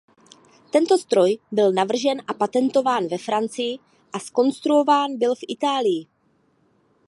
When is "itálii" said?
5.47-6.07